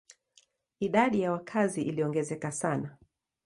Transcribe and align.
Idadi 0.79 1.19
ya 1.21 1.31
wakazi 1.31 1.81
iliongezeka 1.81 2.51
sana. 2.51 2.97